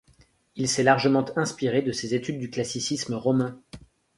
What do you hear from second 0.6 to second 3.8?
s'est largement inspiré de ses études du classicisme romain.